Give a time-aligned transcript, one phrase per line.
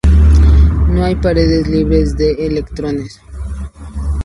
[0.87, 3.21] No hay pares libres de electrones.